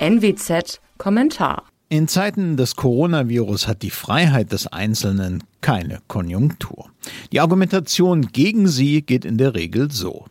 NWZ 0.00 0.80
Kommentar 0.96 1.64
in 1.88 2.06
Zeiten 2.06 2.56
des 2.56 2.76
Coronavirus 2.76 3.66
hat 3.66 3.82
die 3.82 3.90
Freiheit 3.90 4.52
des 4.52 4.68
Einzelnen 4.68 5.42
keine 5.60 6.00
Konjunktur. 6.06 6.90
Die 7.32 7.40
Argumentation 7.40 8.28
gegen 8.30 8.68
sie 8.68 9.02
geht 9.02 9.24
in 9.24 9.38
der 9.38 9.54
Regel 9.54 9.90
so. 9.90 10.26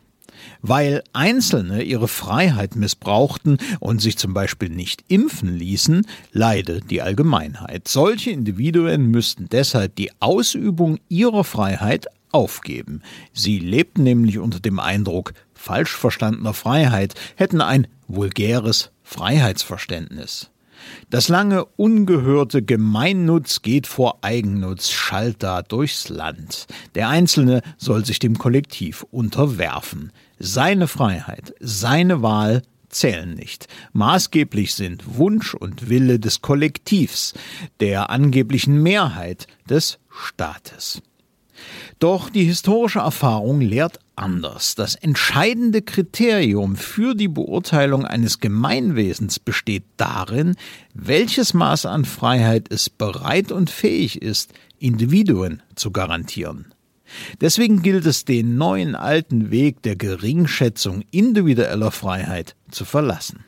Weil 0.61 1.03
Einzelne 1.11 1.81
ihre 1.81 2.07
Freiheit 2.07 2.75
missbrauchten 2.75 3.57
und 3.79 4.01
sich 4.01 4.17
zum 4.17 4.33
Beispiel 4.33 4.69
nicht 4.69 5.03
impfen 5.09 5.57
ließen, 5.57 6.05
leide 6.31 6.79
die 6.79 7.01
Allgemeinheit. 7.01 7.87
Solche 7.87 8.29
Individuen 8.29 9.11
müssten 9.11 9.49
deshalb 9.49 9.95
die 9.95 10.11
Ausübung 10.21 10.99
ihrer 11.09 11.43
Freiheit 11.43 12.05
aufgeben. 12.31 13.01
Sie 13.33 13.59
lebten 13.59 14.03
nämlich 14.03 14.37
unter 14.37 14.59
dem 14.59 14.79
Eindruck 14.79 15.33
falsch 15.55 15.95
verstandener 15.95 16.53
Freiheit, 16.53 17.15
hätten 17.35 17.61
ein 17.61 17.87
vulgäres 18.07 18.91
Freiheitsverständnis. 19.07 20.51
Das 21.09 21.29
lange 21.29 21.63
ungehörte 21.63 22.61
Gemeinnutz 22.61 23.61
geht 23.61 23.87
vor 23.87 24.19
Eigennutz 24.21 24.91
schallt 24.91 25.41
da 25.41 25.61
durchs 25.61 26.09
Land. 26.09 26.67
Der 26.93 27.07
Einzelne 27.07 27.61
soll 27.77 28.05
sich 28.05 28.19
dem 28.19 28.37
Kollektiv 28.37 29.05
unterwerfen. 29.09 30.11
Seine 30.39 30.89
Freiheit, 30.89 31.55
seine 31.61 32.21
Wahl 32.21 32.63
zählen 32.89 33.33
nicht. 33.33 33.69
Maßgeblich 33.93 34.75
sind 34.75 35.17
Wunsch 35.17 35.53
und 35.53 35.89
Wille 35.89 36.19
des 36.19 36.41
Kollektivs, 36.41 37.33
der 37.79 38.09
angeblichen 38.09 38.83
Mehrheit 38.83 39.47
des 39.69 39.99
Staates. 40.09 41.01
Doch 41.99 42.29
die 42.29 42.43
historische 42.43 42.99
Erfahrung 42.99 43.61
lehrt 43.61 43.99
anders. 44.17 44.75
Das 44.75 44.95
entscheidende 44.95 45.81
Kriterium 45.81 46.75
für 46.75 47.15
die 47.15 47.27
Beurteilung 47.27 48.05
eines 48.05 48.39
Gemeinwesens 48.39 49.39
besteht 49.39 49.83
darin, 49.97 50.55
welches 50.93 51.53
Maß 51.53 51.85
an 51.85 52.05
Freiheit 52.05 52.71
es 52.71 52.89
bereit 52.89 53.51
und 53.51 53.69
fähig 53.69 54.21
ist, 54.21 54.53
Individuen 54.79 55.61
zu 55.75 55.91
garantieren. 55.91 56.73
Deswegen 57.39 57.81
gilt 57.81 58.05
es, 58.05 58.25
den 58.25 58.57
neuen 58.57 58.95
alten 58.95 59.49
Weg 59.49 59.81
der 59.83 59.95
Geringschätzung 59.95 61.03
individueller 61.11 61.91
Freiheit 61.91 62.55
zu 62.69 62.85
verlassen. 62.85 63.45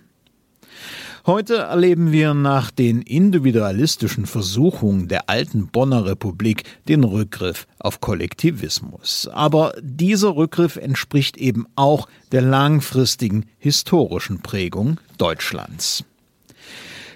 Heute 1.25 1.57
erleben 1.57 2.11
wir 2.11 2.33
nach 2.33 2.71
den 2.71 3.01
individualistischen 3.01 4.25
Versuchungen 4.25 5.07
der 5.07 5.29
alten 5.29 5.67
Bonner 5.67 6.05
Republik 6.05 6.63
den 6.87 7.03
Rückgriff 7.03 7.67
auf 7.79 7.99
Kollektivismus. 7.99 9.29
Aber 9.31 9.73
dieser 9.81 10.35
Rückgriff 10.35 10.77
entspricht 10.77 11.37
eben 11.37 11.65
auch 11.75 12.07
der 12.31 12.41
langfristigen 12.41 13.45
historischen 13.57 14.41
Prägung 14.41 14.99
Deutschlands. 15.17 16.03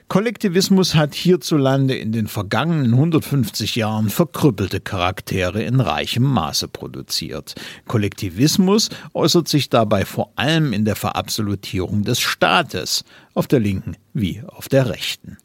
Kollektivismus 0.08 0.96
hat 0.96 1.16
hierzulande 1.16 1.96
in 1.96 2.12
den 2.12 2.28
vergangenen 2.28 2.94
150 2.94 3.76
Jahren 3.76 4.10
verkrüppelte 4.10 4.80
Charaktere 4.80 5.64
in 5.64 5.80
reichem 5.80 6.24
Maße 6.24 6.68
produziert. 6.68 7.56
Kollektivismus 7.88 8.90
äußert 9.14 9.48
sich 9.48 9.70
dabei 9.70 10.06
vor 10.06 10.32
allem 10.36 10.74
in 10.74 10.86
der 10.86 10.96
Verabsolutierung 10.96 12.04
des 12.04 12.20
Staates, 12.20 13.04
auf 13.34 13.48
der 13.48 13.60
linken 13.60 13.96
wie 14.14 14.42
auf 14.46 14.70
der 14.70 14.90
rechten. 14.90 15.38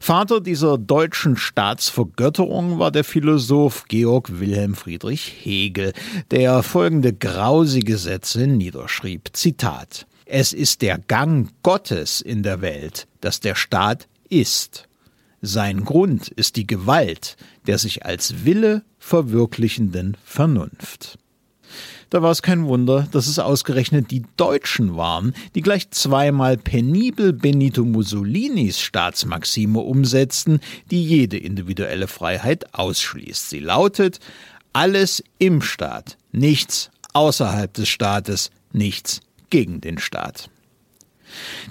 Vater 0.00 0.40
dieser 0.40 0.78
deutschen 0.78 1.36
Staatsvergötterung 1.36 2.78
war 2.78 2.90
der 2.90 3.04
Philosoph 3.04 3.84
Georg 3.88 4.40
Wilhelm 4.40 4.74
Friedrich 4.74 5.32
Hegel, 5.42 5.92
der 6.30 6.62
folgende 6.62 7.12
grausige 7.12 7.98
Sätze 7.98 8.46
niederschrieb. 8.46 9.28
Zitat 9.34 10.06
es 10.28 10.52
ist 10.52 10.82
der 10.82 10.98
Gang 10.98 11.50
Gottes 11.62 12.20
in 12.20 12.42
der 12.42 12.60
Welt, 12.60 13.08
dass 13.20 13.40
der 13.40 13.54
Staat 13.54 14.08
ist. 14.28 14.88
Sein 15.40 15.84
Grund 15.84 16.28
ist 16.28 16.56
die 16.56 16.66
Gewalt 16.66 17.36
der 17.68 17.78
sich 17.78 18.06
als 18.06 18.46
Wille 18.46 18.82
verwirklichenden 18.98 20.16
Vernunft. 20.24 21.18
Da 22.08 22.22
war 22.22 22.30
es 22.30 22.40
kein 22.40 22.64
Wunder, 22.64 23.06
dass 23.12 23.26
es 23.26 23.38
ausgerechnet 23.38 24.10
die 24.10 24.24
Deutschen 24.38 24.96
waren, 24.96 25.34
die 25.54 25.60
gleich 25.60 25.90
zweimal 25.90 26.56
penibel 26.56 27.34
Benito 27.34 27.84
Mussolinis 27.84 28.80
Staatsmaxime 28.80 29.80
umsetzten, 29.80 30.60
die 30.90 31.04
jede 31.04 31.36
individuelle 31.36 32.08
Freiheit 32.08 32.74
ausschließt. 32.74 33.50
Sie 33.50 33.60
lautet 33.60 34.18
alles 34.72 35.22
im 35.38 35.60
Staat, 35.60 36.16
nichts 36.32 36.90
außerhalb 37.12 37.72
des 37.74 37.90
Staates, 37.90 38.50
nichts 38.72 39.20
gegen 39.50 39.80
den 39.80 39.98
Staat. 39.98 40.50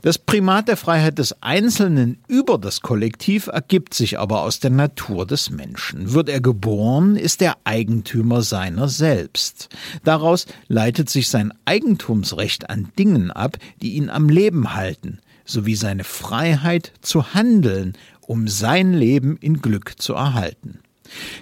Das 0.01 0.17
Primat 0.17 0.67
der 0.67 0.77
Freiheit 0.77 1.17
des 1.17 1.41
Einzelnen 1.41 2.19
über 2.27 2.57
das 2.57 2.81
Kollektiv 2.81 3.47
ergibt 3.47 3.93
sich 3.93 4.19
aber 4.19 4.43
aus 4.43 4.59
der 4.59 4.69
Natur 4.69 5.25
des 5.25 5.49
Menschen. 5.49 6.13
Wird 6.13 6.29
er 6.29 6.41
geboren, 6.41 7.15
ist 7.15 7.41
er 7.41 7.57
Eigentümer 7.63 8.41
seiner 8.41 8.88
selbst. 8.88 9.69
Daraus 10.03 10.45
leitet 10.67 11.09
sich 11.09 11.29
sein 11.29 11.53
Eigentumsrecht 11.65 12.69
an 12.69 12.89
Dingen 12.97 13.31
ab, 13.31 13.57
die 13.81 13.94
ihn 13.95 14.09
am 14.09 14.29
Leben 14.29 14.75
halten, 14.75 15.19
sowie 15.45 15.75
seine 15.75 16.03
Freiheit 16.03 16.94
zu 17.01 17.33
handeln, 17.33 17.94
um 18.21 18.47
sein 18.47 18.94
Leben 18.94 19.38
in 19.38 19.61
Glück 19.61 19.94
zu 19.97 20.13
erhalten. 20.13 20.79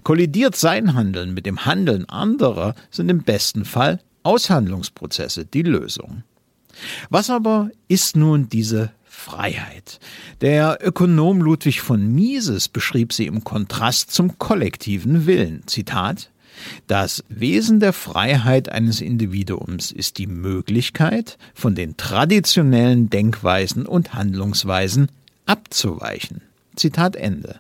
Kollidiert 0.04 0.56
sein 0.56 0.94
Handeln 0.94 1.34
mit 1.34 1.46
dem 1.46 1.66
Handeln 1.66 2.08
anderer, 2.08 2.76
sind 2.92 3.10
im 3.10 3.24
besten 3.24 3.66
Fall 3.66 4.00
Aushandlungsprozesse 4.26 5.46
die 5.46 5.64
Lösung. 5.64 6.24
Was 7.10 7.30
aber 7.30 7.70
ist 7.88 8.16
nun 8.16 8.50
diese 8.50 8.92
Freiheit? 9.06 10.00
Der 10.42 10.80
Ökonom 10.82 11.42
Ludwig 11.42 11.82
von 11.82 12.14
Mises 12.14 12.68
beschrieb 12.68 13.14
sie 13.14 13.28
im 13.28 13.44
Kontrast 13.44 14.12
zum 14.12 14.38
kollektiven 14.38 15.26
Willen. 15.26 15.64
Zitat 15.68 16.32
das 16.88 17.24
Wesen 17.28 17.80
der 17.80 17.94
Freiheit 17.94 18.70
eines 18.70 19.02
Individuums 19.02 19.92
ist 19.92 20.18
die 20.18 20.28
Möglichkeit, 20.28 21.38
von 21.54 21.76
den 21.76 21.98
traditionellen 21.98 23.10
Denkweisen 23.10 23.86
und 23.86 24.14
Handlungsweisen 24.14 25.10
abzuweichen. 25.46 26.42
Zitat 26.76 27.16
Ende. 27.16 27.60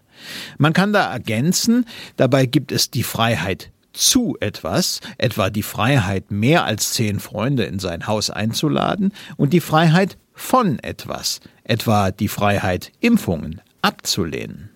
Man 0.58 0.74
kann 0.74 0.94
da 0.94 1.12
ergänzen, 1.12 1.86
dabei 2.16 2.46
gibt 2.46 2.72
es 2.72 2.90
die 2.90 3.04
Freiheit 3.04 3.70
zu 3.95 4.38
etwas, 4.39 5.00
etwa 5.17 5.50
die 5.50 5.63
Freiheit, 5.63 6.31
mehr 6.31 6.66
als 6.66 6.94
zehn 6.94 7.19
Freunde 7.19 7.63
in 7.63 7.79
sein 7.79 8.07
Haus 8.07 8.29
einzuladen, 8.29 9.11
und 9.38 9.53
die 9.53 9.61
Freiheit 9.61 10.17
von 10.33 10.79
etwas, 10.79 11.39
etwa 11.63 12.11
die 12.11 12.28
Freiheit, 12.28 12.91
Impfungen 13.00 13.61
abzulehnen. 13.81 14.69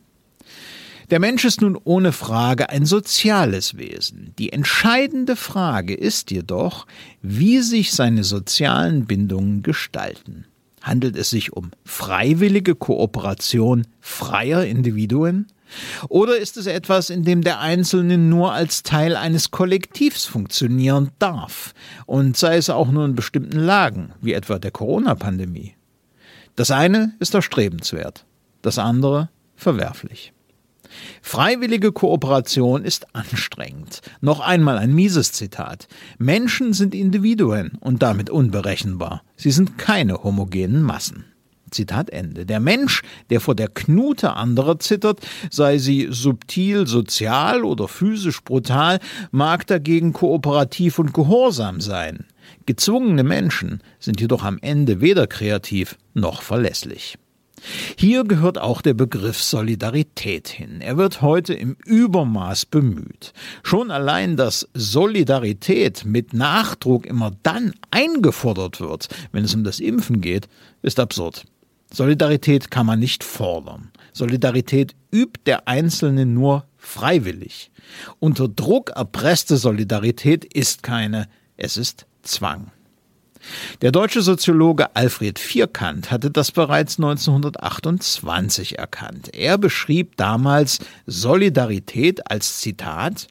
Der 1.09 1.19
Mensch 1.19 1.43
ist 1.43 1.61
nun 1.61 1.75
ohne 1.83 2.11
Frage 2.11 2.69
ein 2.69 2.85
soziales 2.85 3.77
Wesen. 3.77 4.33
Die 4.37 4.53
entscheidende 4.53 5.35
Frage 5.35 5.95
ist 5.95 6.29
jedoch, 6.29 6.85
wie 7.23 7.61
sich 7.61 7.93
seine 7.93 8.23
sozialen 8.23 9.05
Bindungen 9.05 9.63
gestalten. 9.63 10.45
Handelt 10.81 11.15
es 11.15 11.31
sich 11.31 11.51
um 11.51 11.71
freiwillige 11.83 12.75
Kooperation 12.75 13.87
freier 13.99 14.65
Individuen? 14.65 15.47
Oder 16.07 16.37
ist 16.37 16.57
es 16.57 16.67
etwas, 16.67 17.09
in 17.09 17.23
dem 17.23 17.41
der 17.41 17.59
Einzelne 17.59 18.17
nur 18.17 18.53
als 18.53 18.83
Teil 18.83 19.15
eines 19.15 19.51
Kollektivs 19.51 20.25
funktionieren 20.25 21.11
darf, 21.19 21.73
und 22.05 22.37
sei 22.37 22.57
es 22.57 22.69
auch 22.69 22.91
nur 22.91 23.05
in 23.05 23.15
bestimmten 23.15 23.59
Lagen, 23.59 24.13
wie 24.21 24.33
etwa 24.33 24.59
der 24.59 24.71
Corona-Pandemie? 24.71 25.75
Das 26.55 26.71
eine 26.71 27.13
ist 27.19 27.33
erstrebenswert, 27.33 28.25
das 28.61 28.77
andere 28.77 29.29
verwerflich. 29.55 30.33
Freiwillige 31.21 31.91
Kooperation 31.91 32.83
ist 32.83 33.15
anstrengend. 33.15 34.01
Noch 34.21 34.39
einmal 34.39 34.77
ein 34.77 34.93
mieses 34.93 35.31
Zitat. 35.31 35.87
Menschen 36.17 36.73
sind 36.73 36.95
Individuen 36.95 37.73
und 37.79 38.01
damit 38.01 38.29
unberechenbar. 38.29 39.23
Sie 39.35 39.51
sind 39.51 39.77
keine 39.77 40.23
homogenen 40.23 40.81
Massen. 40.81 41.25
Zitat 41.71 42.09
Ende. 42.09 42.45
Der 42.45 42.59
Mensch, 42.59 43.01
der 43.29 43.41
vor 43.41 43.55
der 43.55 43.67
Knute 43.67 44.33
anderer 44.33 44.79
zittert, 44.79 45.19
sei 45.49 45.77
sie 45.77 46.07
subtil, 46.09 46.87
sozial 46.87 47.63
oder 47.63 47.87
physisch 47.87 48.43
brutal, 48.43 48.99
mag 49.31 49.67
dagegen 49.67 50.13
kooperativ 50.13 50.99
und 50.99 51.13
gehorsam 51.13 51.81
sein. 51.81 52.25
Gezwungene 52.65 53.23
Menschen 53.23 53.81
sind 53.99 54.21
jedoch 54.21 54.43
am 54.43 54.57
Ende 54.61 55.01
weder 55.01 55.27
kreativ 55.27 55.97
noch 56.13 56.41
verlässlich. 56.41 57.17
Hier 57.97 58.23
gehört 58.23 58.57
auch 58.57 58.81
der 58.81 58.93
Begriff 58.93 59.41
Solidarität 59.41 60.47
hin. 60.47 60.81
Er 60.81 60.97
wird 60.97 61.21
heute 61.21 61.53
im 61.53 61.75
Übermaß 61.85 62.65
bemüht. 62.65 63.33
Schon 63.63 63.91
allein, 63.91 64.37
dass 64.37 64.67
Solidarität 64.73 66.05
mit 66.05 66.33
Nachdruck 66.33 67.05
immer 67.05 67.31
dann 67.43 67.73
eingefordert 67.91 68.79
wird, 68.79 69.09
wenn 69.31 69.43
es 69.43 69.55
um 69.55 69.63
das 69.63 69.79
Impfen 69.79 70.21
geht, 70.21 70.47
ist 70.81 70.99
absurd. 70.99 71.43
Solidarität 71.91 72.69
kann 72.69 72.85
man 72.85 72.99
nicht 72.99 73.23
fordern. 73.23 73.91
Solidarität 74.13 74.95
übt 75.11 75.41
der 75.45 75.67
Einzelne 75.67 76.25
nur 76.25 76.65
freiwillig. 76.77 77.71
Unter 78.19 78.47
Druck 78.47 78.91
erpresste 78.95 79.57
Solidarität 79.57 80.45
ist 80.45 80.83
keine, 80.83 81.27
es 81.57 81.77
ist 81.77 82.05
Zwang. 82.21 82.71
Der 83.81 83.91
deutsche 83.91 84.21
Soziologe 84.21 84.95
Alfred 84.95 85.39
Vierkant 85.39 86.11
hatte 86.11 86.29
das 86.29 86.51
bereits 86.51 86.97
1928 86.97 88.77
erkannt. 88.77 89.33
Er 89.33 89.57
beschrieb 89.57 90.17
damals 90.17 90.79
Solidarität 91.05 92.29
als 92.29 92.59
Zitat 92.59 93.27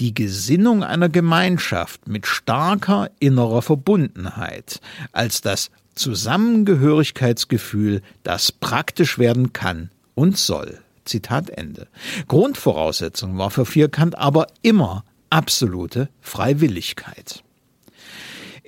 die 0.00 0.14
Gesinnung 0.14 0.84
einer 0.84 1.08
Gemeinschaft 1.08 2.06
mit 2.06 2.26
starker 2.26 3.10
innerer 3.18 3.62
Verbundenheit 3.62 4.80
als 5.12 5.40
das 5.40 5.70
Zusammengehörigkeitsgefühl, 5.98 8.00
das 8.22 8.52
praktisch 8.52 9.18
werden 9.18 9.52
kann 9.52 9.90
und 10.14 10.38
soll. 10.38 10.78
Zitat 11.04 11.50
Ende. 11.50 11.88
Grundvoraussetzung 12.26 13.36
war 13.38 13.50
für 13.50 13.66
Vierkant 13.66 14.16
aber 14.16 14.46
immer 14.62 15.04
absolute 15.30 16.08
Freiwilligkeit. 16.20 17.42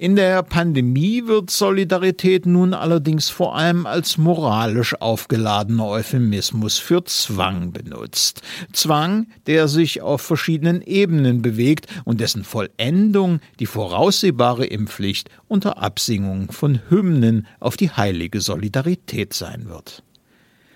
In 0.00 0.16
der 0.16 0.42
Pandemie 0.42 1.26
wird 1.26 1.50
Solidarität 1.50 2.46
nun 2.46 2.72
allerdings 2.72 3.28
vor 3.28 3.54
allem 3.54 3.84
als 3.84 4.16
moralisch 4.16 4.98
aufgeladener 4.98 5.88
Euphemismus 5.88 6.78
für 6.78 7.04
Zwang 7.04 7.72
benutzt. 7.72 8.40
Zwang, 8.72 9.26
der 9.46 9.68
sich 9.68 10.00
auf 10.00 10.22
verschiedenen 10.22 10.80
Ebenen 10.80 11.42
bewegt 11.42 11.86
und 12.06 12.18
dessen 12.18 12.44
Vollendung 12.44 13.40
die 13.58 13.66
voraussehbare 13.66 14.64
Impfpflicht 14.64 15.28
unter 15.48 15.76
Absingung 15.76 16.50
von 16.50 16.80
Hymnen 16.88 17.46
auf 17.58 17.76
die 17.76 17.90
heilige 17.90 18.40
Solidarität 18.40 19.34
sein 19.34 19.68
wird. 19.68 20.02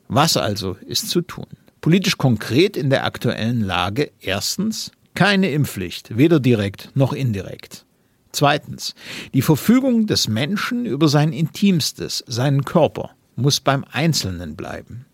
Was 0.06 0.36
also 0.36 0.76
ist 0.86 1.08
zu 1.08 1.22
tun? 1.22 1.46
Politisch 1.80 2.18
konkret 2.18 2.76
in 2.76 2.90
der 2.90 3.06
aktuellen 3.06 3.62
Lage 3.62 4.10
erstens 4.20 4.92
keine 5.14 5.50
Impfpflicht, 5.50 6.14
weder 6.18 6.40
direkt 6.40 6.90
noch 6.94 7.14
indirekt. 7.14 7.86
Zweitens, 8.34 8.96
die 9.32 9.42
Verfügung 9.42 10.08
des 10.08 10.26
Menschen 10.26 10.86
über 10.86 11.08
sein 11.08 11.32
Intimstes, 11.32 12.24
seinen 12.26 12.64
Körper, 12.64 13.10
muss 13.36 13.60
beim 13.60 13.84
Einzelnen 13.92 14.56
bleiben. 14.56 15.06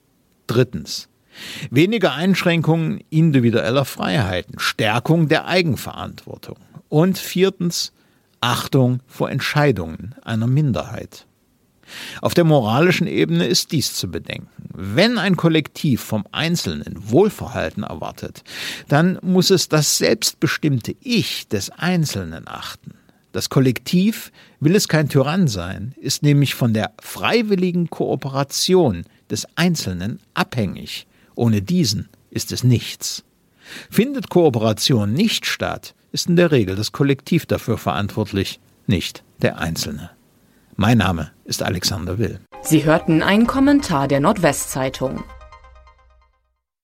Drittens, 0.46 1.10
weniger 1.70 2.14
Einschränkungen 2.14 3.04
individueller 3.10 3.84
Freiheiten, 3.84 4.58
Stärkung 4.58 5.28
der 5.28 5.46
Eigenverantwortung. 5.46 6.56
Und 6.88 7.18
viertens, 7.18 7.92
Achtung 8.40 9.00
vor 9.06 9.30
Entscheidungen 9.30 10.14
einer 10.22 10.46
Minderheit. 10.46 11.26
Auf 12.22 12.32
der 12.32 12.44
moralischen 12.44 13.06
Ebene 13.06 13.44
ist 13.44 13.70
dies 13.72 13.92
zu 13.92 14.10
bedenken. 14.10 14.48
Wenn 14.72 15.18
ein 15.18 15.36
Kollektiv 15.36 16.00
vom 16.00 16.24
Einzelnen 16.32 16.94
Wohlverhalten 16.96 17.82
erwartet, 17.82 18.44
dann 18.88 19.18
muss 19.20 19.50
es 19.50 19.68
das 19.68 19.98
selbstbestimmte 19.98 20.96
Ich 21.00 21.48
des 21.48 21.70
Einzelnen 21.70 22.48
achten. 22.48 22.94
Das 23.32 23.48
Kollektiv 23.48 24.32
will 24.58 24.74
es 24.74 24.88
kein 24.88 25.08
Tyrann 25.08 25.46
sein, 25.46 25.94
ist 26.00 26.22
nämlich 26.22 26.54
von 26.54 26.74
der 26.74 26.92
freiwilligen 27.00 27.88
Kooperation 27.88 29.04
des 29.30 29.46
Einzelnen 29.54 30.20
abhängig. 30.34 31.06
Ohne 31.36 31.62
diesen 31.62 32.08
ist 32.30 32.50
es 32.50 32.64
nichts. 32.64 33.22
Findet 33.88 34.30
Kooperation 34.30 35.12
nicht 35.12 35.46
statt, 35.46 35.94
ist 36.10 36.28
in 36.28 36.36
der 36.36 36.50
Regel 36.50 36.74
das 36.74 36.90
Kollektiv 36.90 37.46
dafür 37.46 37.78
verantwortlich, 37.78 38.58
nicht 38.86 39.22
der 39.42 39.58
Einzelne. 39.58 40.10
Mein 40.74 40.98
Name 40.98 41.30
ist 41.44 41.62
Alexander 41.62 42.18
Will. 42.18 42.40
Sie 42.62 42.84
hörten 42.84 43.22
einen 43.22 43.46
Kommentar 43.46 44.08
der 44.08 44.20
Nordwestzeitung. 44.20 45.22